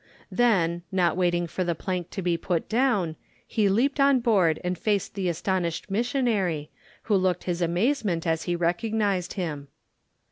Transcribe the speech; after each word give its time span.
Then, 0.31 0.81
not 0.91 1.15
waiting 1.15 1.45
for 1.45 1.63
the 1.63 1.75
plank 1.75 2.09
to 2.09 2.23
be 2.23 2.35
put 2.35 2.67
down, 2.67 3.17
he 3.45 3.69
leaped 3.69 3.99
on 3.99 4.19
board 4.19 4.59
and 4.63 4.75
faced 4.75 5.13
the 5.13 5.29
astonished 5.29 5.91
missionary, 5.91 6.71
who 7.03 7.15
looked 7.15 7.43
his 7.43 7.61
amazement 7.61 8.25
as 8.25 8.45
he 8.45 8.55
recognized 8.55 9.33
him. 9.33 9.67